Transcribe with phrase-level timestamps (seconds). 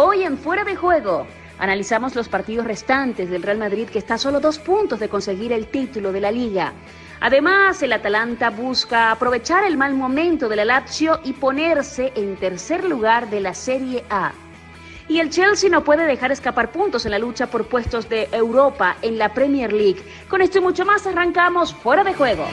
[0.00, 1.26] Hoy en Fuera de Juego
[1.58, 5.52] analizamos los partidos restantes del Real Madrid que está a solo dos puntos de conseguir
[5.52, 6.72] el título de la liga.
[7.18, 12.84] Además, el Atalanta busca aprovechar el mal momento de la Lazio y ponerse en tercer
[12.84, 14.30] lugar de la Serie A.
[15.08, 18.98] Y el Chelsea no puede dejar escapar puntos en la lucha por puestos de Europa
[19.02, 20.00] en la Premier League.
[20.28, 22.46] Con esto y mucho más arrancamos fuera de juego.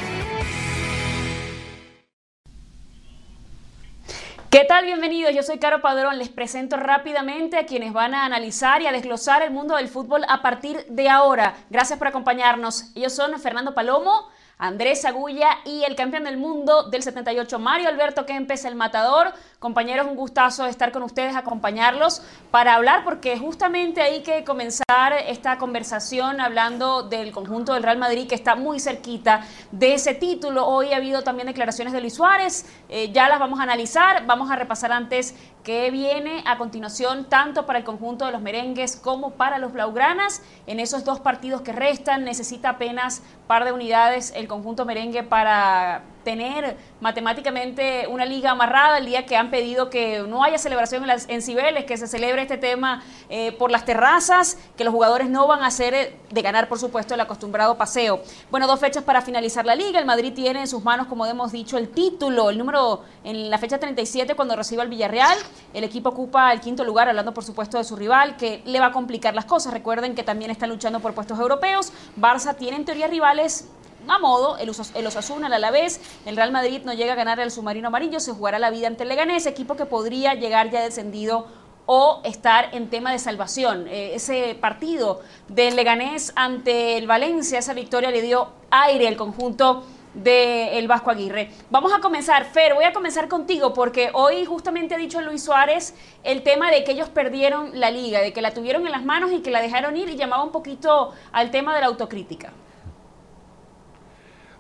[4.49, 4.85] ¿Qué tal?
[4.85, 6.17] Bienvenidos, yo soy Caro Padrón.
[6.17, 10.23] Les presento rápidamente a quienes van a analizar y a desglosar el mundo del fútbol
[10.29, 11.55] a partir de ahora.
[11.69, 12.91] Gracias por acompañarnos.
[12.95, 18.25] Ellos son Fernando Palomo, Andrés Agulla y el campeón del mundo del 78, Mario Alberto
[18.25, 19.33] Kempes, el matador.
[19.65, 25.57] Compañeros, un gustazo estar con ustedes, acompañarlos para hablar, porque justamente hay que comenzar esta
[25.57, 29.41] conversación hablando del conjunto del Real Madrid, que está muy cerquita
[29.71, 30.67] de ese título.
[30.67, 34.27] Hoy ha habido también declaraciones de Luis Suárez, eh, ya las vamos a analizar.
[34.27, 35.33] Vamos a repasar antes
[35.63, 40.43] qué viene a continuación, tanto para el conjunto de los merengues como para los blaugranas.
[40.67, 46.03] En esos dos partidos que restan, necesita apenas par de unidades el conjunto merengue para
[46.25, 51.41] tener matemáticamente una liga amarrada el día que han pedido que no haya celebración en,
[51.41, 55.61] Cibeles, que se celebre este tema eh, por las terrazas, que los jugadores no van
[55.61, 58.21] a hacer eh, de ganar, por supuesto, el acostumbrado paseo.
[58.49, 59.99] Bueno, dos fechas para finalizar la liga.
[59.99, 63.57] El Madrid tiene en sus manos, como hemos dicho, el título, el número en la
[63.59, 65.37] fecha 37 cuando reciba el Villarreal.
[65.73, 68.87] El equipo ocupa el quinto lugar, hablando, por supuesto, de su rival, que le va
[68.87, 69.71] a complicar las cosas.
[69.71, 71.93] Recuerden que también están luchando por puestos europeos.
[72.19, 73.69] Barça tiene en teoría rivales
[74.07, 77.51] a modo, el, el Osasuna, el Alavés, el Real Madrid no llega a ganar el
[77.51, 81.47] submarino amarillo, se jugará la vida ante el Leganés, equipo que podría llegar ya descendido
[81.85, 83.87] o estar en tema de salvación.
[83.87, 89.83] Eh, ese partido del Leganés ante el Valencia, esa victoria le dio aire al conjunto
[90.15, 91.51] del Vasco Aguirre.
[91.69, 95.93] Vamos a comenzar, Fer, voy a comenzar contigo porque hoy justamente ha dicho Luis Suárez
[96.23, 99.31] el tema de que ellos perdieron la liga, de que la tuvieron en las manos
[99.33, 102.53] y que la dejaron ir y llamaba un poquito al tema de la autocrítica.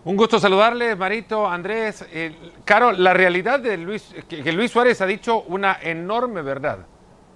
[0.05, 2.05] Un gusto saludarles, Marito, Andrés.
[2.11, 6.85] Eh, Caro, la realidad de Luis, que, Luis Suárez ha dicho una enorme verdad.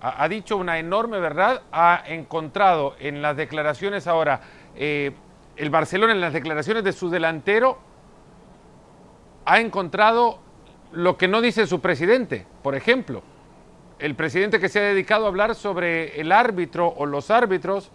[0.01, 4.41] Ha, dicho una enorme verdad, ha encontrado en las declaraciones ahora,
[4.75, 5.13] eh,
[5.57, 7.79] el Barcelona en las declaraciones de su delantero,
[9.45, 10.37] ha encontrado
[10.91, 13.23] lo que no dice su presidente, por ejemplo.
[13.97, 17.91] El presidente que se ha dedicado a hablar sobre el árbitro o los árbitros,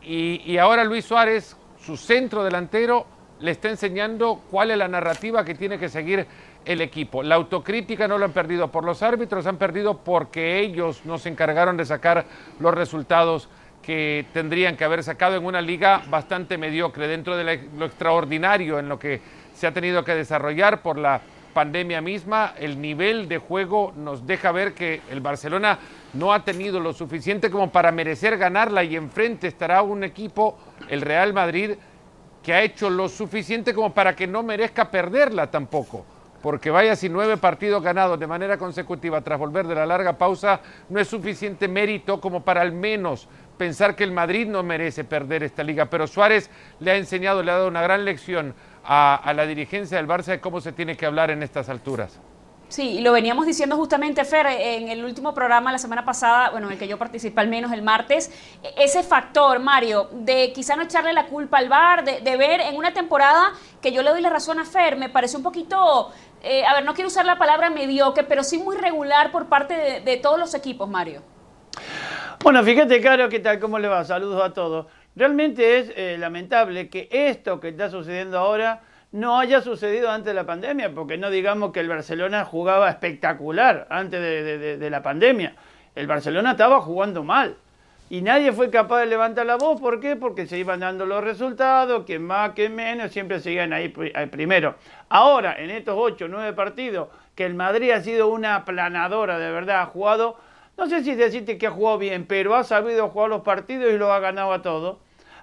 [0.00, 3.04] y, y ahora Luis Suárez, su centro delantero,
[3.40, 6.26] le está enseñando cuál es la narrativa que tiene que seguir
[6.64, 7.22] el equipo.
[7.22, 11.30] La autocrítica no lo han perdido por los árbitros, han perdido porque ellos no se
[11.30, 12.26] encargaron de sacar
[12.58, 13.48] los resultados
[13.82, 18.88] que tendrían que haber sacado en una liga bastante mediocre, dentro de lo extraordinario en
[18.88, 19.20] lo que
[19.54, 21.22] se ha tenido que desarrollar por la
[21.54, 25.78] pandemia misma, el nivel de juego nos deja ver que el Barcelona
[26.12, 30.58] no ha tenido lo suficiente como para merecer ganarla y enfrente estará un equipo,
[30.88, 31.72] el Real Madrid,
[32.42, 36.04] que ha hecho lo suficiente como para que no merezca perderla tampoco.
[36.42, 40.60] Porque vaya si nueve partidos ganados de manera consecutiva tras volver de la larga pausa
[40.88, 43.28] no es suficiente mérito como para al menos
[43.58, 45.90] pensar que el Madrid no merece perder esta liga.
[45.90, 49.98] Pero Suárez le ha enseñado, le ha dado una gran lección a, a la dirigencia
[49.98, 52.18] del Barça de cómo se tiene que hablar en estas alturas.
[52.70, 56.74] Sí, lo veníamos diciendo justamente, Fer, en el último programa la semana pasada, bueno, en
[56.74, 58.30] el que yo participé al menos el martes,
[58.78, 62.92] ese factor, Mario, de quizá no echarle la culpa al VAR, de, ver en una
[62.94, 66.12] temporada que yo le doy la razón a Fer, me parece un poquito,
[66.44, 70.00] eh, a ver, no quiero usar la palabra mediocre, pero sí muy regular por parte
[70.04, 71.22] de, todos los equipos, Mario.
[72.40, 73.58] Bueno, fíjate, Caro, ¿qué tal?
[73.58, 74.04] ¿Cómo le va?
[74.04, 74.86] Saludos a todos.
[75.16, 78.82] Realmente es eh, lamentable que esto que está sucediendo ahora
[79.12, 83.86] no haya sucedido antes de la pandemia, porque no digamos que el Barcelona jugaba espectacular
[83.90, 84.20] antes
[84.78, 85.54] de, la pandemia.
[85.94, 87.56] El Barcelona estaba jugando mal.
[88.08, 89.80] Y nadie fue capaz de levantar la voz.
[89.80, 90.16] ¿Por qué?
[90.16, 94.76] Porque se iban dando los resultados, que más, que menos, siempre seguían ahí primero.
[95.08, 99.82] Ahora, en estos ocho, nueve partidos, que el Madrid ha sido una aplanadora, de verdad,
[99.82, 100.36] ha jugado,
[100.76, 103.98] no sé si decirte que ha jugado bien, pero ha sabido jugar los partidos y
[103.98, 104.98] lo ha ganado a todos.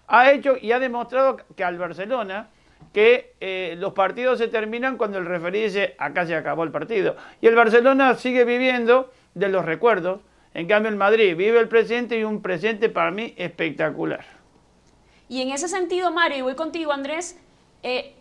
[0.07, 2.49] Ha hecho y ha demostrado que al Barcelona
[2.93, 7.15] que eh, los partidos se terminan cuando el referí dice acá se acabó el partido.
[7.41, 10.21] Y el Barcelona sigue viviendo de los recuerdos.
[10.53, 14.25] En cambio el Madrid vive el presente y un presente para mí espectacular.
[15.29, 17.37] Y en ese sentido, Mario, y voy contigo, Andrés,
[17.83, 18.15] eh,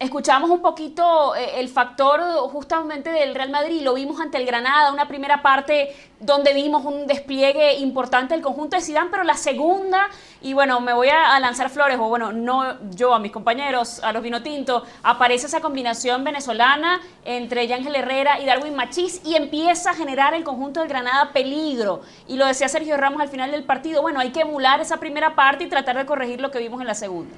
[0.00, 2.20] Escuchamos un poquito eh, el factor
[2.52, 7.08] justamente del Real Madrid, lo vimos ante el Granada, una primera parte donde vimos un
[7.08, 10.08] despliegue importante del conjunto de Zidane, pero la segunda,
[10.40, 14.12] y bueno, me voy a, lanzar flores, o bueno, no yo, a mis compañeros, a
[14.12, 19.94] los Vinotinto, aparece esa combinación venezolana entre Yángel Herrera y Darwin Machís y empieza a
[19.94, 22.02] generar el conjunto del Granada peligro.
[22.28, 25.34] Y lo decía Sergio Ramos al final del partido, bueno, hay que emular esa primera
[25.34, 27.34] parte y tratar de corregir lo que vimos en la segunda.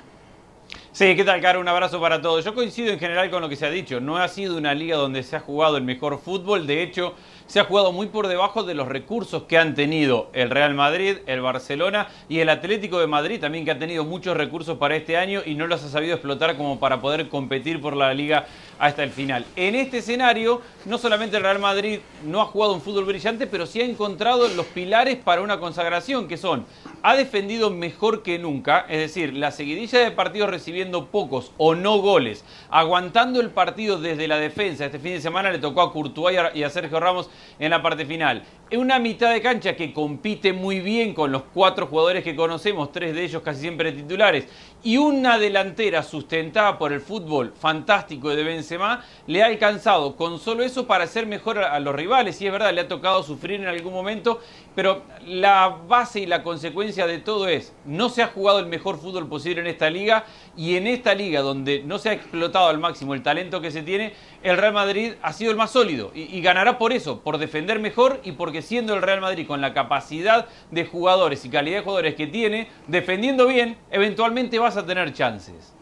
[0.92, 1.60] Sí, ¿qué tal, Caro?
[1.60, 2.44] Un abrazo para todos.
[2.44, 4.00] Yo coincido en general con lo que se ha dicho.
[4.00, 6.66] No ha sido una liga donde se ha jugado el mejor fútbol.
[6.66, 7.14] De hecho,
[7.50, 11.16] se ha jugado muy por debajo de los recursos que han tenido el Real Madrid,
[11.26, 15.16] el Barcelona y el Atlético de Madrid también que ha tenido muchos recursos para este
[15.16, 18.46] año y no los ha sabido explotar como para poder competir por la liga
[18.78, 19.44] hasta el final.
[19.56, 23.66] En este escenario, no solamente el Real Madrid no ha jugado un fútbol brillante, pero
[23.66, 26.64] sí ha encontrado los pilares para una consagración, que son,
[27.02, 31.98] ha defendido mejor que nunca, es decir, la seguidilla de partidos recibiendo pocos o no
[31.98, 34.86] goles, aguantando el partido desde la defensa.
[34.86, 38.04] Este fin de semana le tocó a Courtois y a Sergio Ramos en la parte
[38.06, 38.42] final.
[38.72, 43.14] Una mitad de cancha que compite muy bien con los cuatro jugadores que conocemos, tres
[43.14, 44.46] de ellos casi siempre titulares,
[44.82, 50.62] y una delantera sustentada por el fútbol fantástico de Benzema, le ha alcanzado con solo
[50.62, 52.40] eso para hacer mejor a los rivales.
[52.40, 54.40] Y es verdad, le ha tocado sufrir en algún momento,
[54.74, 58.98] pero la base y la consecuencia de todo es, no se ha jugado el mejor
[58.98, 60.24] fútbol posible en esta liga,
[60.56, 63.82] y en esta liga donde no se ha explotado al máximo el talento que se
[63.82, 68.20] tiene, el Real Madrid ha sido el más sólido, y, ganará por eso, defender mejor
[68.24, 72.14] y porque siendo el Real Madrid con la capacidad de jugadores y calidad de jugadores
[72.14, 75.72] que tiene, defendiendo bien, eventualmente vas a tener chances.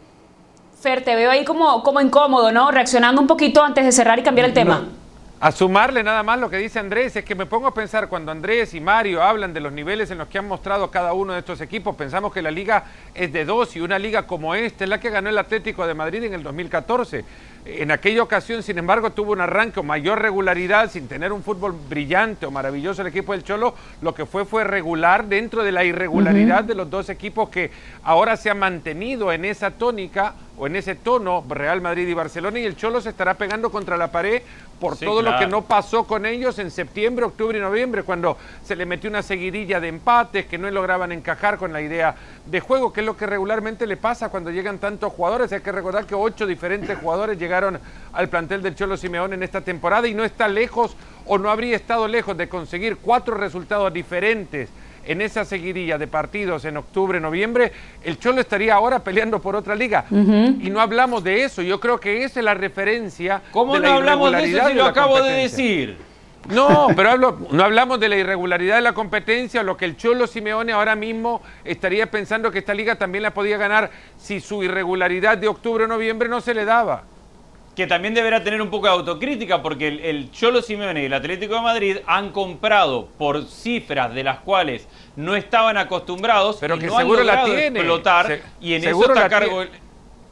[0.79, 2.71] Fer, te veo ahí como, como incómodo, ¿no?
[2.71, 4.87] Reaccionando un poquito antes de cerrar y cambiar el tema.
[5.41, 8.29] A sumarle nada más lo que dice Andrés, es que me pongo a pensar cuando
[8.29, 11.39] Andrés y Mario hablan de los niveles en los que han mostrado cada uno de
[11.39, 12.83] estos equipos, pensamos que la liga
[13.15, 15.93] es de dos y una liga como esta es la que ganó el Atlético de
[15.93, 17.23] Madrid en el 2014.
[17.65, 21.75] En aquella ocasión, sin embargo, tuvo un arranque o mayor regularidad sin tener un fútbol
[21.89, 23.75] brillante o maravilloso el equipo del Cholo.
[24.01, 27.71] Lo que fue fue regular dentro de la irregularidad de los dos equipos que
[28.03, 32.59] ahora se han mantenido en esa tónica o en ese tono Real Madrid y Barcelona
[32.59, 34.41] y el Cholo se estará pegando contra la pared
[34.79, 38.77] por todo lo que no pasó con ellos en septiembre, octubre y noviembre, cuando se
[38.77, 42.15] le metió una seguidilla de empates que no lograban encajar con la idea
[42.45, 45.51] de juego, que es lo que regularmente le pasa cuando llegan tantos jugadores.
[45.51, 49.61] Hay que recordar que ocho diferentes jugadores llegaron al plantel del Cholo Simeón en esta
[49.61, 54.69] temporada y no está lejos o no habría estado lejos de conseguir cuatro resultados diferentes
[55.05, 57.71] en esa seguidilla de partidos en octubre, noviembre,
[58.03, 60.05] el Cholo estaría ahora peleando por otra liga.
[60.11, 61.61] Y no hablamos de eso.
[61.61, 63.41] Yo creo que esa es la referencia.
[63.51, 65.97] ¿Cómo no hablamos de eso si lo acabo de decir?
[66.47, 70.25] No, pero hablo, no hablamos de la irregularidad de la competencia, lo que el Cholo
[70.25, 75.37] Simeone ahora mismo estaría pensando que esta liga también la podía ganar si su irregularidad
[75.37, 77.03] de octubre o noviembre no se le daba
[77.79, 81.55] que también deberá tener un poco de autocrítica porque el, Cholo Simeone y el Atlético
[81.55, 84.85] de Madrid han comprado por cifras de las cuales
[85.15, 87.79] no estaban acostumbrados pero que no seguro han la tiene.
[87.79, 89.63] explotar y en eso está la cargo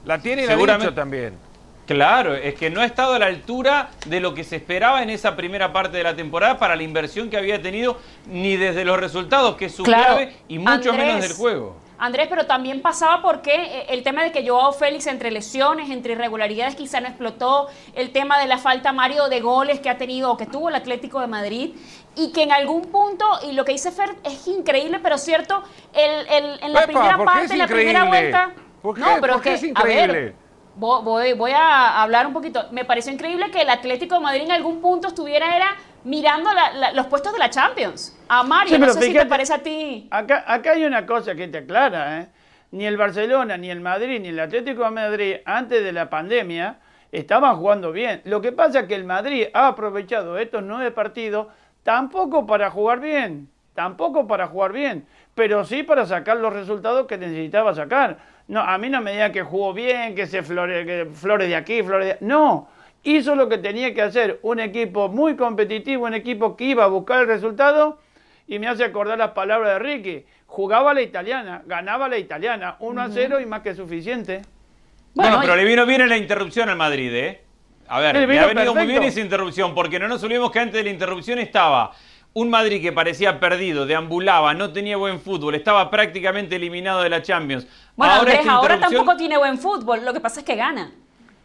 [0.04, 1.38] la tiene y seguramente también.
[1.86, 5.10] Claro, es que no ha estado a la altura de lo que se esperaba en
[5.10, 9.00] esa primera parte de la temporada para la inversión que había tenido, ni desde los
[9.00, 11.87] resultados, que es su clave, y mucho menos del juego.
[12.00, 16.14] Andrés, pero también pasaba porque eh, el tema de que Joao Félix entre lesiones, entre
[16.14, 20.32] irregularidades quizá no explotó, el tema de la falta Mario de goles que ha tenido
[20.32, 21.76] o que tuvo el Atlético de Madrid
[22.16, 25.64] y que en algún punto, y lo que dice Fer es increíble, pero cierto,
[25.94, 26.28] el,
[26.62, 28.54] en la primera parte, en la primera vuelta...
[28.84, 30.36] no, pero es increíble?
[30.78, 32.66] Voy, voy a hablar un poquito.
[32.72, 36.50] Me pareció increíble que el Atlético de Madrid en algún punto estuviera era mirando
[36.94, 38.18] los puestos de la Champions.
[38.30, 40.08] A Mario, no sé si te parece a ti.
[40.12, 42.28] Acá, acá hay una cosa que te aclara, ¿eh?
[42.72, 46.80] Ni el Barcelona, ni el Madrid, ni el Atlético de Madrid, antes de la pandemia,
[47.12, 48.22] estaban jugando bien.
[48.26, 51.48] Lo que pasa es que el Madrid ha aprovechado estos nueve partidos
[51.84, 57.18] tampoco para jugar bien, tampoco para jugar bien, pero sí para sacar los resultados que
[57.18, 58.18] necesitaba sacar.
[58.48, 61.56] No, a mí no me digan que jugó bien, que se flore, que flores de
[61.56, 62.26] aquí, flores de...
[62.26, 62.70] No,
[63.04, 66.88] hizo lo que tenía que hacer, un equipo muy competitivo, un equipo que iba a
[66.88, 68.00] buscar el resultado
[68.48, 73.02] y me hace acordar las palabras de Ricky, jugaba la italiana, ganaba la italiana, 1
[73.02, 74.42] a 0 y más que suficiente.
[75.14, 77.42] Bueno, pero le vino bien la interrupción al Madrid, ¿eh?
[77.90, 80.76] A ver, le, ha venido muy bien esa interrupción, porque no nos olvidemos que antes
[80.76, 81.92] de la interrupción estaba
[82.34, 87.22] un Madrid que parecía perdido, deambulaba, no tenía buen fútbol, estaba prácticamente eliminado de la
[87.22, 87.66] Champions.
[87.96, 90.92] Bueno, ahora, Andrés, ahora tampoco tiene buen fútbol, lo que pasa es que gana.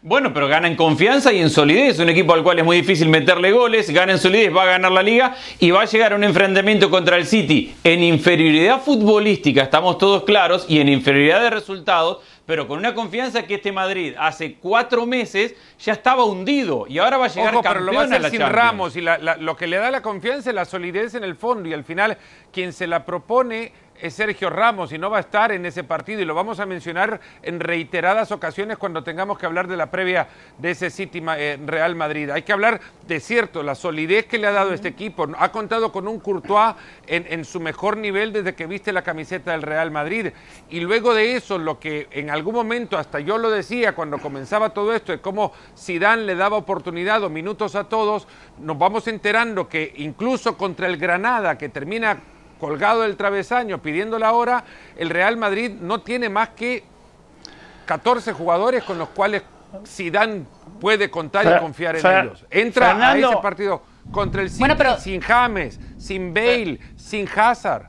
[0.05, 2.01] Bueno, pero gana en confianza y en solidez.
[2.01, 4.91] Un equipo al cual es muy difícil meterle goles, gana en solidez, va a ganar
[4.91, 9.62] la liga y va a llegar a un enfrentamiento contra el City en inferioridad futbolística,
[9.62, 14.14] estamos todos claros, y en inferioridad de resultados, pero con una confianza que este Madrid
[14.18, 17.96] hace cuatro meses ya estaba hundido y ahora va a llegar Ojo, campeón pero lo
[17.96, 18.62] va a hacer la sin Champions.
[18.64, 21.37] Ramos y la- la- lo que le da la confianza es la solidez en el
[21.37, 22.18] fondo y al final
[22.52, 23.72] quien se la propone
[24.02, 26.66] es Sergio Ramos y no va a estar en ese partido y lo vamos a
[26.66, 30.26] mencionar en reiteradas ocasiones cuando tengamos que hablar de la previa
[30.59, 32.28] de ese City eh, Real Madrid.
[32.30, 35.28] Hay que hablar de cierto, la solidez que le ha dado este equipo.
[35.38, 36.75] Ha contado con un Courtois
[37.06, 40.30] en, en su mejor nivel desde que viste la camiseta del Real Madrid
[40.68, 44.71] y luego de eso lo que en algún momento hasta yo lo decía cuando comenzaba
[44.71, 48.26] todo esto de cómo Zidane le daba oportunidad o minutos a todos,
[48.59, 52.32] nos vamos enterando que incluso contra el Granada que termina
[52.66, 54.62] colgado del travesaño pidiendo la hora,
[54.97, 56.85] el Real Madrid no tiene más que
[57.87, 59.42] 14 jugadores con los cuales
[59.85, 60.45] Zidane
[60.81, 62.47] puede contar y confiar en Fer- ellos.
[62.52, 67.28] Entra Fernando- a ese partido contra el City Bueno, pero- sin James, sin Bale, sin
[67.35, 67.88] Hazard.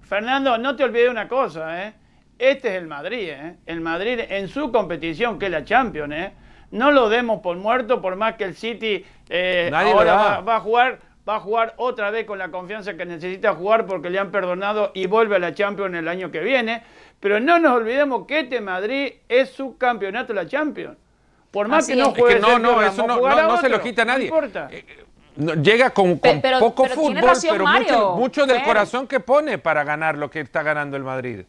[0.00, 1.92] Fernando, no te olvides una cosa, ¿eh?
[2.38, 3.56] Este es el Madrid, ¿eh?
[3.66, 6.32] El Madrid en su competición, que es la Champions, ¿eh?
[6.70, 10.98] No lo demos por muerto, por más que el City eh, ahora va a jugar,
[11.28, 14.92] va a jugar otra vez con la confianza que necesita jugar porque le han perdonado
[14.94, 16.82] y vuelve a la Champions el año que viene.
[17.20, 20.96] Pero no nos olvidemos que este Madrid es su campeonato de la Champions.
[21.50, 22.08] Por más Así que no es.
[22.10, 24.04] Es que juegue no, Sergio no, Ramos, eso no, jugará no- no se lo quita
[24.04, 24.28] nadie.
[24.28, 24.68] No importa.
[24.70, 24.84] Eh,
[25.36, 29.06] no, llega con, con pero- poco pero fútbol, razón pero Mario, mucho, mucho del corazón
[29.06, 31.44] que pone para ganar lo que está ganando el Madrid.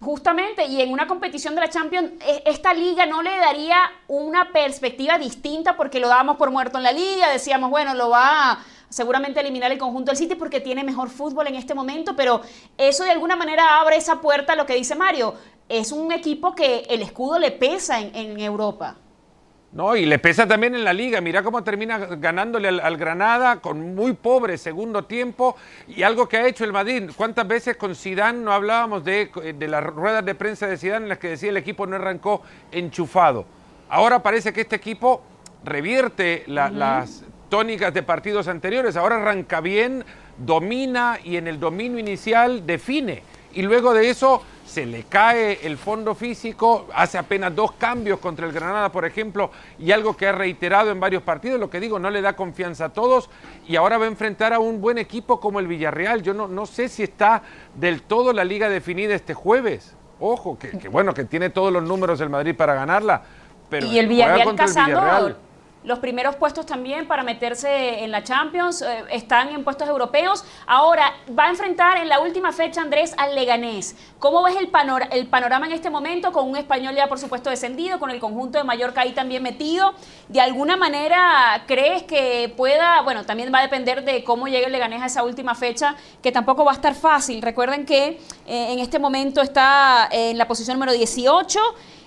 [0.00, 3.76] Justamente, y en una competición de la Champions, e- esta liga no le daría
[4.08, 8.52] una perspectiva distinta porque lo dábamos por muerto en la liga, decíamos, bueno, lo va
[8.52, 8.58] a
[8.94, 12.40] seguramente eliminar el conjunto del City porque tiene mejor fútbol en este momento, pero
[12.78, 15.34] eso de alguna manera abre esa puerta a lo que dice Mario.
[15.68, 18.96] Es un equipo que el escudo le pesa en, en Europa.
[19.72, 21.20] No, y le pesa también en la liga.
[21.20, 25.56] Mira cómo termina ganándole al, al Granada con muy pobre segundo tiempo
[25.88, 27.10] y algo que ha hecho el Madrid.
[27.16, 31.08] ¿Cuántas veces con Zidane no hablábamos de, de las ruedas de prensa de Zidane en
[31.08, 33.44] las que decía el equipo no arrancó enchufado?
[33.88, 35.22] Ahora parece que este equipo
[35.64, 37.24] revierte la- las
[37.54, 38.96] tónicas de partidos anteriores.
[38.96, 40.04] Ahora arranca bien,
[40.36, 43.22] domina y en el dominio inicial define.
[43.52, 48.44] Y luego de eso se le cae el fondo físico, hace apenas dos cambios contra
[48.44, 52.00] el Granada, por ejemplo, y algo que ha reiterado en varios partidos, lo que digo,
[52.00, 53.30] no le da confianza a todos
[53.68, 56.24] y ahora va a enfrentar a un buen equipo como el Villarreal.
[56.24, 57.42] Yo no, no sé si está
[57.76, 59.94] del todo la liga definida este jueves.
[60.18, 63.22] Ojo, que, que bueno, que tiene todos los números el Madrid para ganarla.
[63.70, 65.36] Pero y el Villarreal el Villarreal.
[65.84, 70.44] Los primeros puestos también para meterse en la Champions, eh, están en puestos europeos.
[70.66, 73.94] Ahora va a enfrentar en la última fecha Andrés al Leganés.
[74.18, 74.70] ¿Cómo ves el,
[75.12, 78.58] el panorama en este momento con un español ya por supuesto descendido, con el conjunto
[78.58, 79.92] de Mallorca ahí también metido?
[80.28, 84.72] ¿De alguna manera crees que pueda, bueno, también va a depender de cómo llegue el
[84.72, 87.42] Leganés a esa última fecha, que tampoco va a estar fácil?
[87.42, 91.60] Recuerden que eh, en este momento está en la posición número 18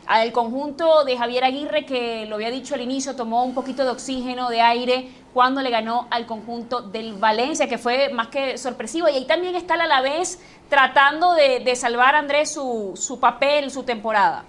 [0.08, 3.92] al conjunto de Javier Aguirre, que lo había dicho al inicio, tomó un poquito de
[3.92, 9.10] oxígeno, de aire, cuando le ganó al conjunto del Valencia, que fue más que sorpresivo.
[9.10, 13.84] Y ahí también está el Alavés tratando de, salvar a Andrés su, su papel, su
[13.84, 14.46] temporada.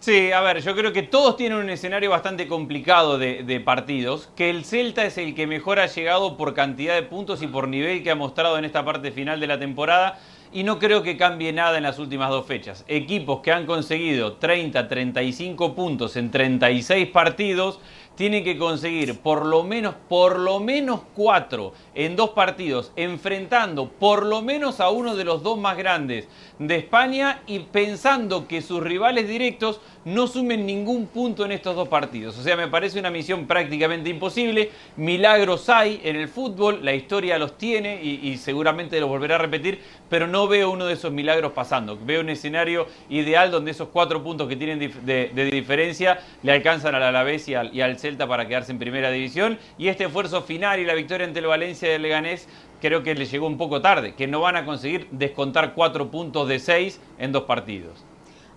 [0.00, 4.28] Sí, a ver, yo creo que todos tienen un escenario bastante complicado de, de partidos,
[4.36, 7.68] que el Celta es el que mejor ha llegado por cantidad de puntos y por
[7.68, 10.18] nivel que ha mostrado en esta parte final de la temporada,
[10.54, 12.84] y no creo que cambie nada en las últimas dos fechas.
[12.86, 17.80] Equipos que han conseguido 30, 35 puntos en 36 partidos,
[18.16, 24.24] tienen que conseguir por lo menos, por lo menos cuatro en dos partidos, enfrentando por
[24.24, 26.28] lo menos a uno de los dos más grandes
[26.58, 31.88] de España y pensando que sus rivales directos no sumen ningún punto en estos dos
[31.88, 32.38] partidos.
[32.38, 34.70] O sea, me parece una misión prácticamente imposible.
[34.96, 39.80] Milagros hay en el fútbol, la historia los tiene y, seguramente los volverá a repetir,
[40.10, 41.98] pero no veo uno de esos milagros pasando.
[42.04, 47.02] Veo un escenario ideal donde esos cuatro puntos que tienen de diferencia le alcanzan al
[47.02, 49.58] Alavés y al, y al Celta para quedarse en primera división.
[49.78, 52.46] Y este esfuerzo final y la victoria ante el Valencia del Leganés
[52.78, 56.46] creo que le llegó un poco tarde, que no van a conseguir descontar cuatro puntos
[56.46, 58.04] de seis en dos partidos.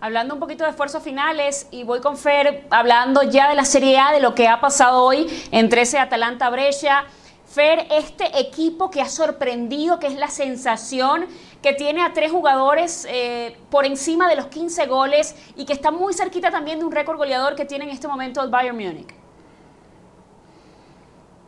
[0.02, 3.98] Hablando un poquito de esfuerzos finales, y voy con Fer hablando ya de la Serie
[3.98, 7.06] A, de lo que ha pasado hoy entre ese Atalanta Brescia.
[7.46, 11.26] Fer, este equipo que ha sorprendido, que es la sensación,
[11.62, 15.90] que tiene a tres jugadores eh, por encima de los 15 goles y que está
[15.90, 19.27] muy cerquita también de un récord goleador que tiene en este momento el Bayern Múnich.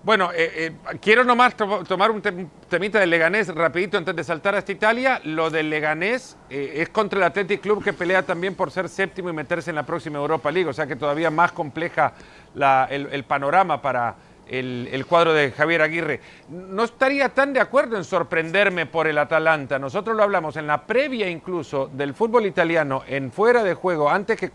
[0.01, 4.23] Bueno, eh, eh, quiero nomás to- tomar un tem- temita del Leganés rapidito antes de
[4.23, 5.19] saltar hasta Italia.
[5.25, 9.29] Lo del Leganés eh, es contra el Athletic Club que pelea también por ser séptimo
[9.29, 12.13] y meterse en la próxima Europa League, o sea que todavía más compleja
[12.55, 14.15] la- el panorama para
[14.47, 16.21] el, cuadro de Javier Aguirre.
[16.49, 19.77] No estaría tan de acuerdo en sorprenderme por el Atalanta.
[19.77, 24.39] Nosotros lo hablamos en la previa incluso del fútbol italiano, en fuera de juego, antes
[24.39, 24.49] que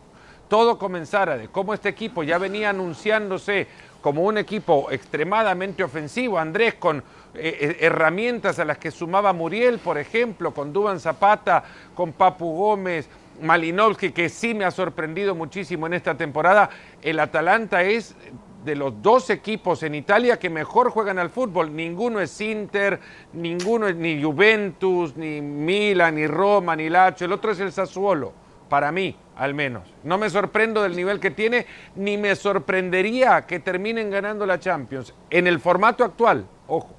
[0.49, 3.67] todo comenzara, de cómo este equipo ya venía anunciándose
[4.05, 7.03] como un equipo extremadamente ofensivo, Andrés, con eh,
[7.35, 13.09] eh, herramientas a las que sumaba Muriel, por ejemplo, con Duban Zapata, con Papu Gómez,
[13.41, 16.69] Malinowski, que sí me ha sorprendido muchísimo en esta temporada.
[17.01, 18.15] El Atalanta es
[18.63, 21.75] de los dos equipos en Italia que mejor juegan al fútbol.
[21.75, 23.01] Ninguno es Inter,
[23.33, 27.25] ninguno es ni Juventus, ni Milan, ni Roma, ni Lazio.
[27.25, 28.35] El otro es el Sassuolo,
[28.69, 29.89] para mí al menos.
[30.03, 35.15] No me sorprendo del nivel que tiene, ni me sorprendería que terminen ganando la Champions.
[35.31, 36.91] En el formato actual, ojo.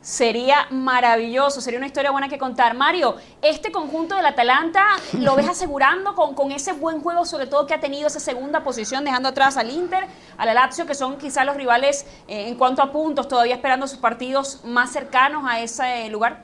[0.00, 2.76] Sería maravilloso, sería una historia buena que contar.
[2.76, 4.84] Mario, este conjunto del Atalanta
[5.18, 8.62] lo ves asegurando con, con ese buen juego, sobre todo que ha tenido esa segunda
[8.62, 10.06] posición, dejando atrás al Inter,
[10.38, 13.98] al Lazio, que son quizás los rivales eh, en cuanto a puntos, todavía esperando sus
[13.98, 16.40] partidos más cercanos a ese lugar.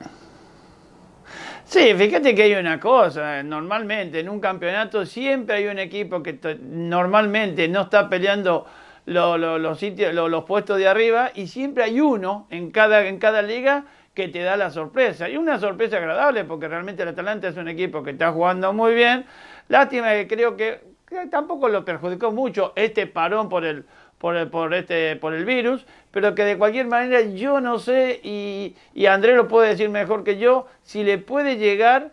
[1.73, 6.39] Sí, fíjate que hay una cosa, normalmente en un campeonato siempre hay un equipo que
[6.61, 8.67] normalmente no está peleando
[9.07, 13.87] los, sitios, los puestos de arriba y siempre hay uno en cada, en cada liga
[14.13, 15.31] que te da la sorpresa.
[15.31, 18.93] Y una sorpresa agradable porque realmente el Atalanta es un equipo que está jugando muy
[18.93, 19.25] bien.
[19.69, 20.79] Lástima que creo que,
[21.31, 23.87] tampoco lo perjudicó mucho este parón por el,
[24.23, 28.21] por el, por este, por el virus, pero que de cualquier manera yo no sé,
[28.23, 32.13] y, y Andrés lo puede decir mejor que yo, si le puede llegar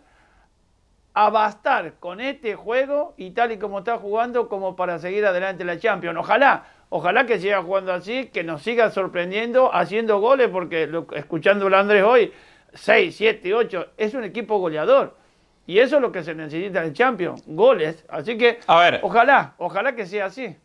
[1.14, 5.64] a bastar con este juego y tal y como está jugando como para seguir adelante
[5.64, 6.18] la Champions.
[6.18, 11.68] Ojalá, Ojalá que siga jugando así, que nos siga sorprendiendo, haciendo goles, porque lo, escuchando
[11.68, 12.32] a Andrés hoy,
[12.74, 15.16] 6, 7, 8, es un equipo goleador.
[15.68, 18.04] Y eso es lo que se necesita en el Champions, goles.
[18.08, 20.56] Así que, ojalá, ojalá que sea así.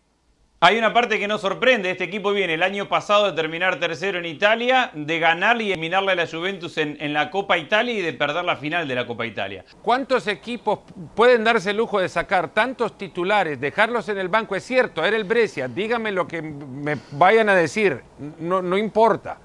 [0.66, 1.92] Hay una parte que nos sorprende.
[1.92, 6.14] Este equipo viene el año pasado de terminar tercero en Italia, de ganarle y eliminarle
[6.14, 9.28] a la Juventus en, la Copa Italia y de perder la final de la Copa
[9.28, 9.64] Italia.
[9.84, 10.80] ¿Cuántos equipos
[11.14, 14.56] pueden darse el lujo de sacar tantos titulares, dejarlos en el banco?
[14.56, 15.68] Es cierto, era el Brescia.
[15.68, 18.02] Dígame lo que me vayan a decir.
[18.40, 19.38] No, no importa.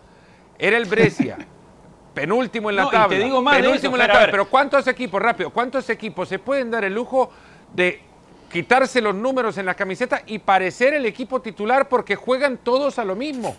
[0.59, 1.37] Era el Brescia.
[2.15, 3.19] penúltimo en la tabla.
[3.19, 4.31] te digo más penúltimo en la tabla.
[4.31, 7.31] Pero ¿cuántos equipos, rápido, cuántos equipos se pueden dar el lujo
[7.75, 8.09] de
[8.51, 13.05] quitarse los números en la camiseta y parecer el equipo titular porque juegan todos a
[13.05, 13.57] lo mismo.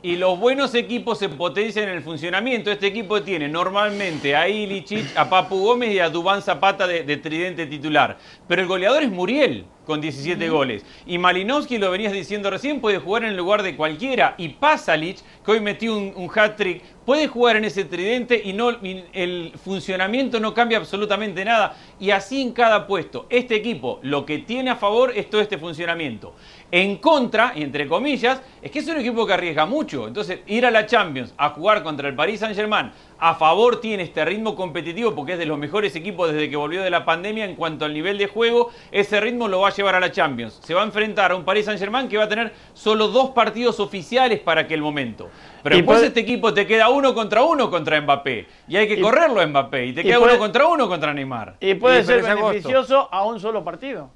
[0.00, 2.70] Y los buenos equipos se potencian en el funcionamiento.
[2.70, 7.16] Este equipo tiene normalmente a Ilicic, a Papu Gómez y a Dubán Zapata de, de
[7.16, 8.16] tridente titular.
[8.46, 10.84] Pero el goleador es Muriel con 17 goles.
[11.06, 14.34] Y Malinowski, lo venías diciendo recién, puede jugar en el lugar de cualquiera.
[14.36, 19.52] Y Pasalic, que hoy metió un, hat-trick, puede jugar en ese tridente y, no, el
[19.64, 21.74] funcionamiento no cambia absolutamente nada.
[21.98, 23.24] Y así en cada puesto.
[23.30, 26.34] Este equipo lo que tiene a favor es todo este funcionamiento.
[26.70, 30.06] En contra, y entre comillas, es que es un equipo que arriesga mucho.
[30.06, 34.24] Entonces, ir a la Champions a jugar contra el Paris Saint-Germain a favor tiene este
[34.24, 37.56] ritmo competitivo porque es de los mejores equipos desde que volvió de la pandemia en
[37.56, 38.70] cuanto al nivel de juego.
[38.92, 40.60] Ese ritmo lo va a llevar a la Champions.
[40.62, 43.80] Se va a enfrentar a un Paris Saint-Germain que va a tener solo dos partidos
[43.80, 45.28] oficiales para aquel momento.
[45.62, 48.46] Pero después este equipo te queda uno contra uno contra Mbappé.
[48.68, 49.86] Y hay que correrlo a Mbappé.
[49.86, 51.56] Y te queda uno contra uno contra Neymar.
[51.60, 54.10] Y puede ser beneficioso a un solo partido.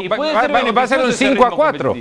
[0.00, 1.94] y puede ser va, a ser un 5 a 4.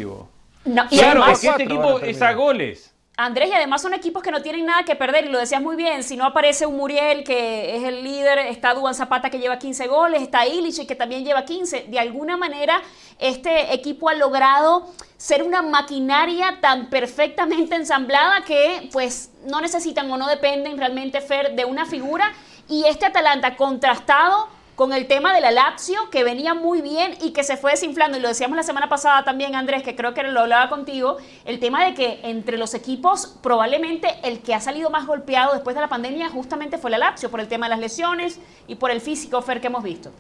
[0.66, 2.93] No, claro, es que este equipo es a goles.
[3.16, 5.76] Andrés, y además son equipos que no tienen nada que perder, y lo decías muy
[5.76, 9.60] bien, si no aparece un Muriel, que es el líder, está Duan Zapata que lleva
[9.60, 12.82] 15 goles, está Illich que también lleva 15, de alguna manera
[13.20, 20.18] este equipo ha logrado ser una maquinaria tan perfectamente ensamblada que pues no necesitan o
[20.18, 22.34] no dependen realmente, Fer, de una figura,
[22.68, 27.32] y este Atalanta contrastado con el tema de la Lazio, que venía muy bien y
[27.32, 30.24] que se fue desinflando, y lo decíamos la semana pasada también, Andrés, que creo que
[30.24, 34.90] lo hablaba contigo, el tema de que entre los equipos probablemente el que ha salido
[34.90, 37.80] más golpeado después de la pandemia justamente fue la Lazio, por el tema de las
[37.80, 40.12] lesiones y por el físico, Fer, que hemos visto.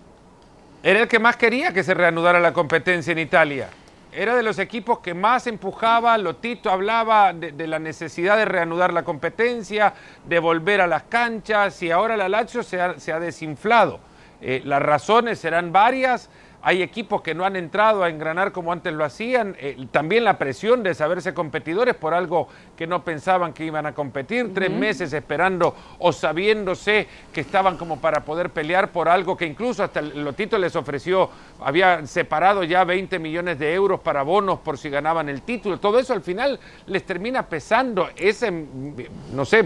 [0.83, 3.69] Era el que más quería que se reanudara la competencia en Italia.
[4.11, 9.01] Era de los equipos que más empujaba, Lotito hablaba de, la necesidad de reanudar la
[9.03, 9.95] competencia,
[10.27, 13.99] de volver a las canchas, y ahora la Lazio se ha desinflado.
[14.45, 16.29] Eh, las razones serán varias.
[16.65, 19.53] Hay equipos que no han entrado a engranar como antes lo hacían.
[19.59, 22.47] Eh, también la presión de saberse competidores por algo
[22.77, 24.53] que no pensaban que iban a competir.
[24.53, 29.83] Tres meses esperando o sabiéndose que estaban como para poder pelear por algo que incluso
[29.83, 31.29] hasta Lotito les ofreció.
[31.59, 35.81] Había separado ya 20 millones de euros para bonos por si ganaban el título.
[35.81, 38.07] Todo eso al final les termina pesando.
[38.15, 38.49] Ese,
[39.33, 39.65] no sé,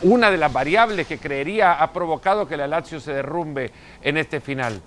[0.00, 4.40] una de las variables que creería ha provocado que la Lazio se derrumbe en este
[4.40, 4.80] final.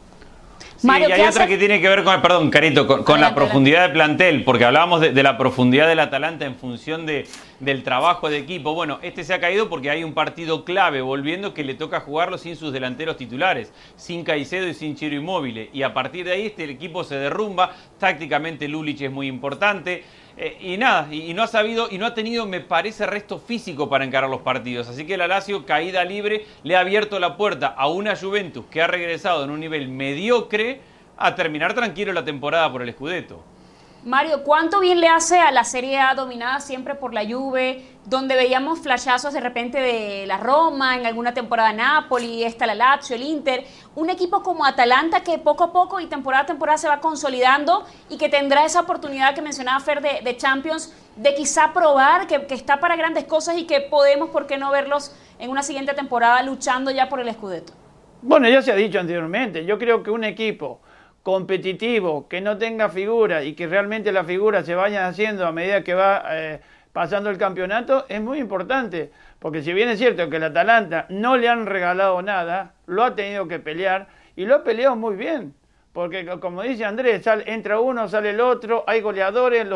[0.84, 3.93] Sí, y hay otra que tiene que ver con, perdón, Carito, con, la profundidad de
[3.93, 7.26] plantel, porque hablábamos de, la profundidad del Atalanta en función de,
[7.62, 8.74] del trabajo de equipo.
[8.74, 12.38] Bueno, este se ha caído porque hay un partido clave volviendo que le toca jugarlo
[12.38, 15.69] sin sus delanteros titulares, sin Caicedo y sin Chiro Inmóvil.
[15.72, 17.72] Y a partir de ahí este el equipo se derrumba.
[17.98, 20.04] Tácticamente Lulich es muy importante.
[20.36, 23.89] Eh, y nada, y, no ha sabido y no ha tenido, me parece, resto físico
[23.89, 24.88] para encarar los partidos.
[24.88, 28.82] Así que el Alacio, caída libre, le ha abierto la puerta a una Juventus que
[28.82, 30.82] ha regresado en un nivel mediocre
[31.17, 33.53] a terminar tranquilo la temporada por el Scudetto.
[34.06, 38.36] Mario, ¿cuánto bien le hace a la Serie A dominada siempre por la Juve, donde
[38.36, 43.24] veíamos flashazos de repente de la Roma, en alguna temporada Napoli, esta la Lazio, el
[43.24, 43.63] Inter,
[43.96, 47.86] un equipo como Atalanta que poco a poco y temporada a temporada se va consolidando
[48.10, 52.56] y que tendrá esa oportunidad que mencionaba Fer de, Champions, de quizá probar que, que,
[52.56, 56.44] está para grandes cosas y que podemos, ¿por qué no verlos en una siguiente temporada
[56.44, 57.72] luchando ya por el Scudetto?
[58.22, 60.82] Bueno, ya se ha dicho anteriormente, yo creo que un equipo
[61.24, 65.84] competitivo, que no tenga figura y que realmente las figuras se vayan haciendo a medida
[65.84, 66.60] que va eh,
[66.92, 69.12] pasando el campeonato, es muy importante.
[69.40, 73.16] Porque si bien es cierto que el Atalanta no le han regalado nada, lo ha
[73.16, 75.54] tenido que pelear y lo ha peleado muy bien.
[75.94, 79.68] Porque como dice Andrés, entra uno, sale el otro, hay goleadores,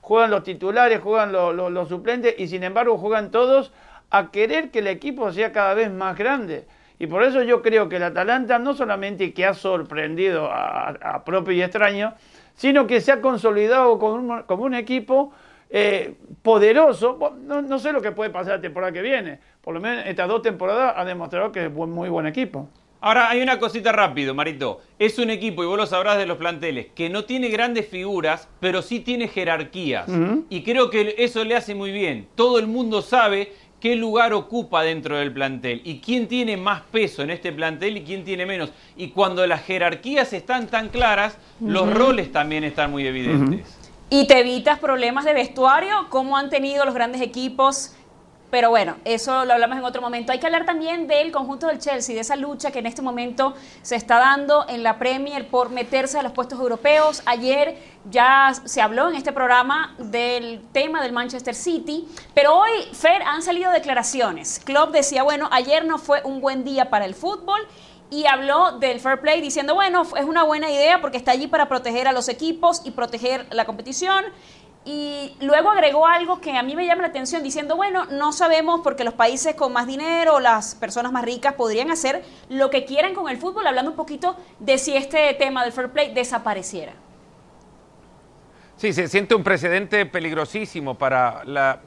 [0.00, 3.72] juegan los titulares, juegan los suplentes y sin embargo juegan todos
[4.10, 6.64] a querer que el equipo sea cada vez más grande.
[6.98, 11.54] Y por eso yo creo que el Atalanta no solamente que ha sorprendido a, propio
[11.54, 12.14] y extraño,
[12.54, 15.32] sino que se ha consolidado como un, equipo
[15.70, 17.36] eh, poderoso.
[17.42, 19.38] No, sé lo que puede pasar la temporada que viene.
[19.60, 22.68] Por lo menos estas dos temporadas ha demostrado que es un muy buen equipo.
[23.00, 24.80] Ahora hay una cosita rápido, Marito.
[24.98, 28.48] Es un equipo, y vos lo sabrás de los planteles, que no tiene grandes figuras,
[28.58, 30.10] pero sí tiene jerarquías.
[30.48, 32.26] Y creo que eso le hace muy bien.
[32.34, 37.22] Todo el mundo sabe qué lugar ocupa dentro del plantel y quién tiene más peso
[37.22, 38.70] en este plantel y quién tiene menos.
[38.96, 43.76] Y cuando las jerarquías están tan claras, los roles también están muy evidentes.
[44.10, 47.94] Y te evitas problemas de vestuario, como han tenido los grandes equipos
[48.50, 50.32] pero bueno, eso lo hablamos en otro momento.
[50.32, 53.54] Hay que hablar también del conjunto del Chelsea, de esa lucha que en este momento
[53.82, 57.22] se está dando en la Premier por meterse a los puestos europeos.
[57.26, 57.76] Ayer
[58.10, 63.42] ya se habló en este programa del tema del Manchester City, pero hoy, Fer, han
[63.42, 64.60] salido declaraciones.
[64.64, 67.60] Klopp decía, bueno, ayer no fue un buen día para el fútbol
[68.10, 71.68] y habló del fair play diciendo, bueno, es una buena idea porque está allí para
[71.68, 74.24] proteger a los equipos y proteger la competición.
[74.84, 78.80] Y luego agregó algo que a mí me llama la atención, diciendo, bueno, no sabemos
[78.82, 83.14] porque los países con más dinero, las personas más ricas podrían hacer lo que quieran
[83.14, 86.94] con el fútbol, hablando un poquito de si este tema del fair play desapareciera.
[88.76, 91.80] Sí, se siente un precedente peligrosísimo para la,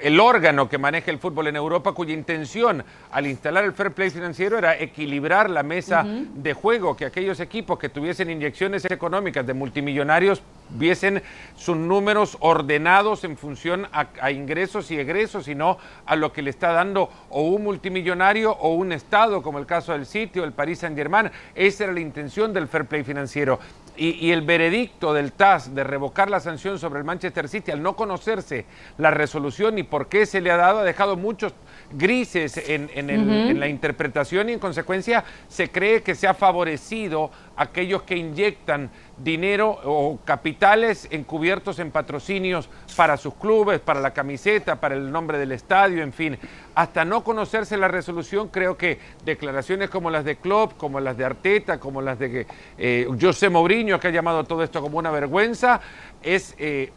[0.00, 4.10] el órgano que maneja el fútbol en Europa, cuya intención al instalar el fair play
[4.10, 9.54] financiero era equilibrar la mesa de juego, que aquellos equipos que tuviesen inyecciones económicas de
[9.54, 11.22] multimillonarios viesen
[11.56, 16.72] sus números ordenados en función a, ingresos y egresos, sino a lo que le está
[16.72, 21.30] dando o un multimillonario o un Estado, como el caso del sitio, el Paris Saint-Germain.
[21.54, 23.58] Esa era la intención del fair play financiero
[23.96, 27.96] y, el veredicto del TAS de revocar la sanción sobre el Manchester City al no
[27.96, 28.66] conocerse
[28.98, 31.54] la resolución y por qué se le ha dado, ha dejado muchos
[31.92, 38.02] grises en, en la interpretación y en consecuencia se cree que se ha favorecido aquellos
[38.02, 44.94] que inyectan dinero o capitales encubiertos en patrocinios para sus clubes, para la camiseta, para
[44.94, 46.38] el nombre del estadio, en fin.
[46.74, 51.24] Hasta no conocerse la resolución, creo que declaraciones como las de Klopp, como las de
[51.24, 52.46] Arteta, como las de
[52.78, 55.80] eh, José Mourinho, que ha llamado todo esto como una vergüenza,
[56.22, 56.92] es eh,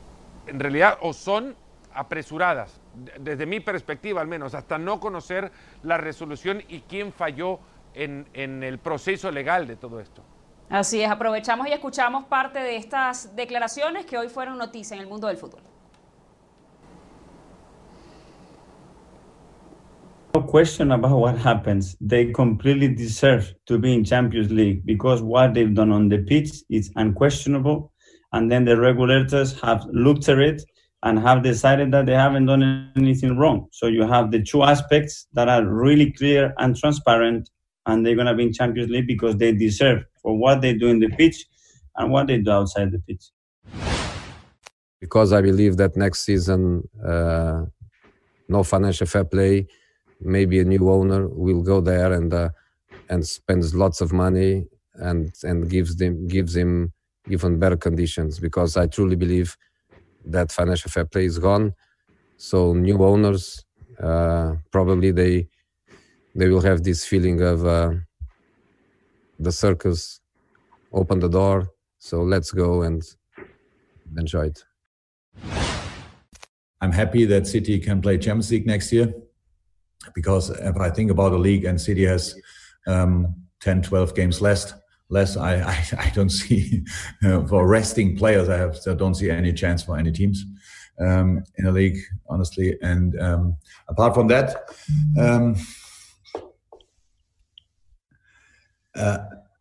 [0.47, 1.55] en realidad o son
[1.93, 2.79] apresuradas,
[3.19, 5.51] desde mi perspectiva al menos, hasta no conocer
[5.83, 7.59] la resolución y quién falló
[7.95, 8.27] en
[8.63, 10.23] el proceso legal de todo esto.
[10.69, 15.07] Así es, aprovechamos y escuchamos parte de estas declaraciones que hoy fueron noticia en el
[15.07, 15.61] mundo del fútbol.
[20.35, 21.97] No question about what happens.
[21.99, 26.63] They completely deserve to be in Champions League because what they've done on the pitch
[26.69, 27.91] is unquestionable.
[28.33, 30.63] And then the regulators have looked at it
[31.01, 33.67] and have decided that they haven't done anything wrong.
[33.71, 37.49] So you have the two aspects that are really clear and transparent,
[37.85, 40.87] and they're going to be in Champions League because they deserve for what they do
[40.89, 41.45] in the pitch
[41.95, 43.23] and what they do outside the pitch.
[44.99, 47.63] Because I believe that next season, uh,
[48.49, 49.67] no financial fair play,
[50.19, 52.49] maybe a new owner will go there and uh,
[53.07, 56.91] and spends lots of money and and gives them gives him
[57.29, 58.37] even better conditions.
[58.37, 59.55] Because I truly believe
[60.25, 61.73] that financial fair play is gone.
[62.35, 63.63] So new owners
[64.03, 65.47] uh, probably they
[66.35, 67.91] they will have this feeling of uh,
[69.39, 70.19] the circus
[70.93, 71.69] open the door.
[71.99, 73.03] So let's go and
[74.17, 74.63] enjoy it.
[76.81, 79.13] I'm happy that City can play Champions League next year
[80.13, 82.35] because if I think about the league and City has
[82.85, 84.73] um, 10, 12 games less,
[85.09, 86.83] less I, I, I don't see
[87.21, 88.49] for resting players.
[88.49, 90.45] I have I don't see any chance for any teams
[90.99, 91.97] um, in the league,
[92.29, 92.77] honestly.
[92.81, 94.69] And um, apart from that,
[95.19, 95.55] um,
[98.97, 99.17] uh,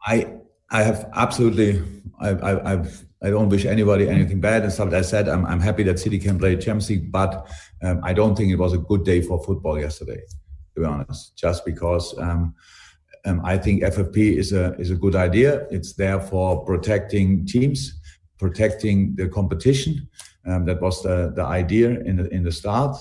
[0.07, 0.33] I
[0.71, 1.83] I have absolutely
[2.21, 4.93] I, I, I've I don't wish anybody anything bad and stuff.
[4.93, 7.49] I said I'm I'm happy that City can play Champions League, but
[7.83, 10.21] um, I don't think it was a good day for football yesterday,
[10.75, 11.37] to be honest.
[11.37, 12.55] Just because um,
[13.25, 15.67] um, I think FFP is a is a good idea.
[15.71, 18.01] It's there for protecting teams,
[18.39, 20.09] protecting the competition.
[20.47, 22.97] Um, that was the the idea in the in the start.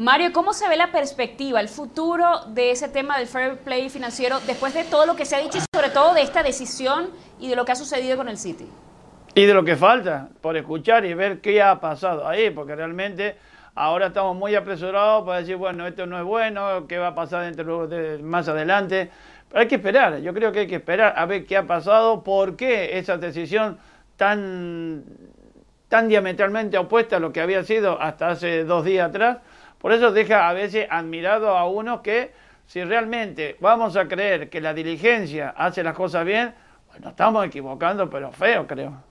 [0.00, 4.40] Mario, ¿cómo se ve la perspectiva, el futuro de ese tema del fair play financiero
[4.46, 7.48] después de todo lo que se ha dicho y sobre todo de esta decisión y
[7.50, 8.66] de lo que ha sucedido con el City?
[9.34, 13.36] Y de lo que falta por escuchar y ver qué ha pasado ahí, porque realmente
[13.74, 17.44] ahora estamos muy apresurados para decir, bueno, esto no es bueno, qué va a pasar
[17.44, 19.10] dentro de, más adelante.
[19.50, 22.24] Pero hay que esperar, yo creo que hay que esperar a ver qué ha pasado,
[22.24, 23.76] por qué esa decisión
[24.16, 25.04] tan,
[25.90, 29.40] tan diametralmente opuesta a lo que había sido hasta hace dos días atrás
[29.80, 32.32] por eso deja a veces admirado a uno que
[32.66, 36.54] si realmente vamos a creer que la diligencia hace las cosas bien,
[36.88, 39.10] bueno, estamos equivocando, pero feo creo.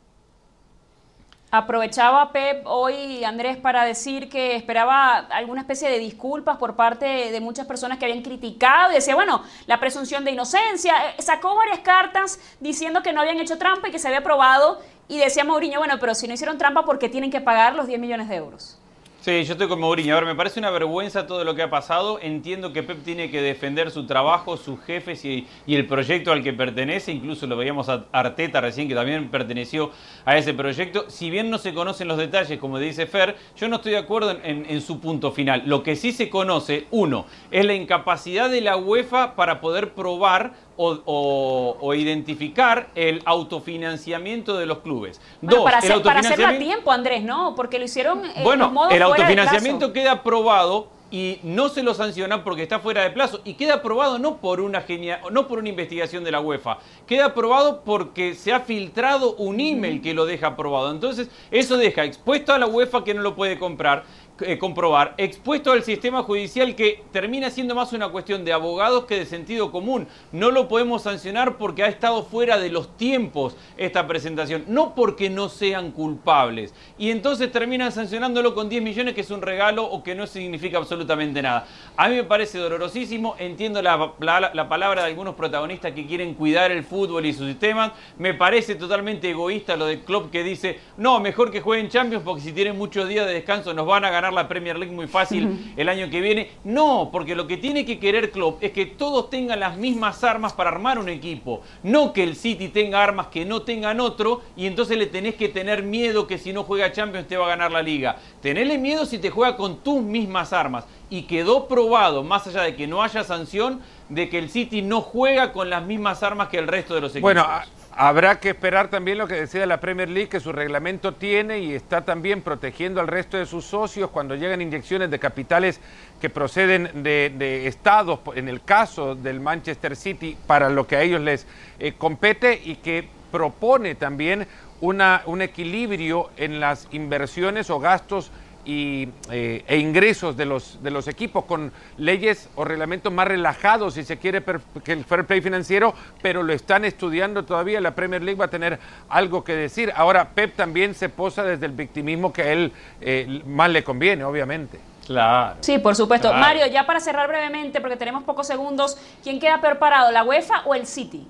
[1.51, 7.41] Aprovechaba Pep hoy, Andrés, para decir que esperaba alguna especie de disculpas por parte de
[7.41, 11.09] muchas personas que habían criticado y decía, bueno, la presunción de inocencia.
[11.09, 14.79] Eh, sacó varias cartas diciendo que no habían hecho trampa y que se había probado.
[15.07, 17.87] Y decía Mourinho, bueno, pero si no hicieron trampa, ¿por qué tienen que pagar los
[17.87, 18.78] 10 millones de euros?
[19.21, 20.15] Sí, yo estoy con Mourinho.
[20.15, 22.19] A ver, me parece una vergüenza todo lo que ha pasado.
[22.21, 26.53] Entiendo que Pep tiene que defender su trabajo, sus jefes y, el proyecto al que
[26.53, 27.11] pertenece.
[27.11, 29.91] Incluso lo veíamos a Arteta recién, que también perteneció
[30.23, 31.09] a ese proyecto.
[31.09, 34.37] Si bien no se conocen los detalles, como dice Fer, yo no estoy de acuerdo
[34.41, 35.63] en, su punto final.
[35.65, 40.53] Lo que sí se conoce, uno, es la incapacidad de la UEFA para poder probar
[40.81, 45.19] o, identificar el autofinanciamiento de los clubes.
[45.41, 47.55] Dos, para, hacer, para hacerlo a tiempo, Andrés, ¿no?
[47.55, 52.63] Porque lo hicieron en Bueno, el autofinanciamiento queda aprobado y no se lo sanciona porque
[52.63, 56.23] está fuera de plazo y queda aprobado no por una genia, no por una investigación
[56.23, 60.91] de la UEFA, queda aprobado porque se ha filtrado un email que lo deja aprobado.
[60.91, 64.03] Entonces, eso deja expuesto a la UEFA que no lo puede comprar
[64.41, 69.17] eh, comprobar, expuesto al sistema judicial que termina siendo más una cuestión de abogados que
[69.17, 70.07] de sentido común.
[70.31, 75.29] No lo podemos sancionar porque ha estado fuera de los tiempos esta presentación, no porque
[75.29, 76.73] no sean culpables.
[76.97, 80.77] Y entonces terminan sancionándolo con 10 millones, que es un regalo o que no significa
[80.77, 81.67] absolutamente nada.
[81.97, 86.71] A mí me parece dolorosísimo, entiendo la, la palabra de algunos protagonistas que quieren cuidar
[86.71, 87.93] el fútbol y su sistema.
[88.17, 92.41] Me parece totalmente egoísta lo de Klopp que dice, no, mejor que jueguen Champions porque
[92.41, 95.73] si tienen muchos días de descanso nos van a ganar la Premier League muy fácil
[95.75, 96.51] el año que viene.
[96.63, 100.53] No, porque lo que tiene que querer Klopp es que todos tengan las mismas armas
[100.53, 101.61] para armar un equipo.
[101.83, 105.49] No que el City tenga armas que no tengan otro y entonces le tenés que
[105.49, 108.17] tener miedo que si no juega Champions te va a ganar la liga.
[108.41, 110.85] Tenele miedo si te juega con tus mismas armas.
[111.09, 115.01] Y quedó probado, más allá de que no haya sanción, de que el City no
[115.01, 117.33] juega con las mismas armas que el resto de los equipos.
[117.33, 117.47] Bueno,
[117.91, 121.73] Habrá que esperar también lo que decía la Premier League, que su reglamento tiene y
[121.73, 125.81] está también protegiendo al resto de sus socios cuando llegan inyecciones de capitales
[126.21, 131.21] que proceden de, estados, en el caso del Manchester City, para lo que a ellos
[131.21, 131.47] les
[131.79, 134.47] eh, compete y que propone también
[134.81, 138.31] una, un equilibrio en las inversiones o gastos
[138.69, 143.95] y, eh, e ingresos de los, de los equipos con leyes o reglamentos más relajados,
[143.95, 144.43] si se quiere,
[144.83, 147.81] que el fair play financiero, pero lo están estudiando todavía.
[147.81, 148.77] La Premier League va a tener
[149.09, 149.91] algo que decir.
[149.95, 154.23] Ahora, Pep también se posa desde el victimismo que a él eh, más le conviene,
[154.23, 154.79] obviamente.
[155.07, 155.57] Claro.
[155.61, 156.31] Sí, por supuesto.
[156.31, 160.75] Mario, ya para cerrar brevemente, porque tenemos pocos segundos, ¿quién queda preparado, la UEFA o
[160.75, 161.27] el City?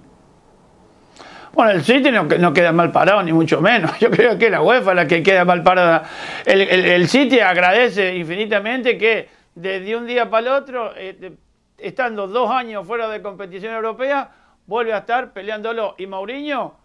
[1.54, 3.98] Bueno, el City no, queda mal parado, ni mucho menos.
[4.00, 6.04] Yo creo que la UEFA la que queda mal parada.
[6.46, 11.34] El, City agradece infinitamente que desde un día para el otro, eh,
[11.78, 14.30] estando dos años fuera de competición europea,
[14.68, 15.96] vuelve a estar peleándolo.
[15.98, 16.76] Y Mourinho,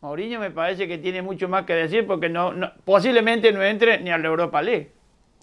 [0.00, 2.52] Mourinho me parece que tiene mucho más que decir porque no,
[2.84, 4.97] posiblemente no entre ni a Europa League.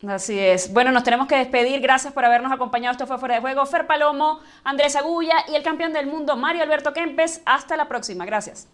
[0.07, 0.71] Así es.
[0.73, 1.79] Bueno, nos tenemos que despedir.
[1.81, 2.91] Gracias por habernos acompañado.
[2.91, 3.65] Esto fue Fuera de Juego.
[3.65, 7.41] Fer Palomo, Andrés Agulla y el campeón del mundo, Mario Alberto Kempes.
[7.45, 8.25] Hasta la próxima.
[8.25, 8.67] Gracias.